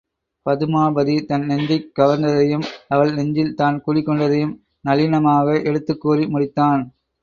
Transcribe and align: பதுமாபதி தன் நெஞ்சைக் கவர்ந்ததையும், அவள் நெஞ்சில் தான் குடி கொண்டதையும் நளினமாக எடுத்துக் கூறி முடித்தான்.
பதுமாபதி 0.45 1.15
தன் 1.25 1.45
நெஞ்சைக் 1.45 1.91
கவர்ந்ததையும், 1.99 2.65
அவள் 2.87 3.13
நெஞ்சில் 3.13 3.55
தான் 3.55 3.81
குடி 3.81 4.01
கொண்டதையும் 4.01 4.55
நளினமாக 4.81 5.47
எடுத்துக் 5.63 6.01
கூறி 6.01 6.25
முடித்தான். 6.27 6.83